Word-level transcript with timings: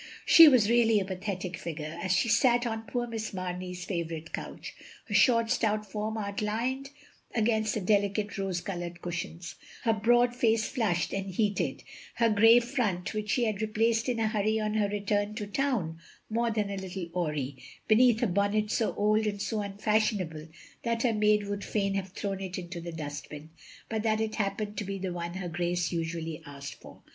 She 0.25 0.47
was 0.47 0.67
really 0.67 0.99
a 0.99 1.05
pathetic 1.05 1.55
figure, 1.57 1.95
as 2.01 2.11
she 2.11 2.27
sat 2.27 2.65
on 2.65 2.87
poor 2.87 3.05
Miss 3.05 3.35
Mamey's 3.35 3.85
favourite 3.85 4.33
couch; 4.33 4.73
her 5.05 5.13
short 5.13 5.51
stout 5.51 5.85
form 5.91 6.15
outUned 6.15 6.89
against 7.35 7.75
the 7.75 7.81
delicate 7.81 8.35
rose 8.35 8.61
coloured 8.61 9.03
cushions; 9.03 9.53
her 9.83 9.93
broad 9.93 10.35
face 10.35 10.67
flushed 10.67 11.13
and 11.13 11.29
heated; 11.35 11.83
her 12.15 12.29
grey 12.31 12.59
front 12.59 13.13
(which 13.13 13.29
she 13.29 13.43
had 13.45 13.61
replaced 13.61 14.09
in 14.09 14.19
a 14.19 14.27
hurry 14.27 14.59
on 14.59 14.73
her 14.73 14.89
return 14.89 15.35
to 15.35 15.45
town) 15.45 15.99
more 16.31 16.49
than 16.49 16.71
a 16.71 16.77
lit 16.77 16.93
tle 16.93 17.11
awry, 17.27 17.53
beneath 17.87 18.23
a 18.23 18.27
bonnet 18.27 18.71
so 18.71 18.95
old 18.95 19.27
and 19.27 19.39
so 19.39 19.57
tmfash 19.57 20.17
ionable 20.17 20.49
that 20.81 21.03
her 21.03 21.13
maid 21.13 21.43
would 21.45 21.63
fain 21.63 21.93
have 21.93 22.09
thrown 22.09 22.41
it 22.41 22.57
into 22.57 22.81
the 22.81 22.91
dustbin, 22.91 23.51
but 23.87 24.01
that 24.01 24.19
it 24.19 24.33
happened 24.33 24.75
to 24.75 24.83
be 24.83 24.97
the 24.97 25.13
one 25.13 25.35
her 25.35 25.47
Grace 25.47 25.91
usually 25.91 26.41
asked 26.43 26.81
for. 26.81 27.03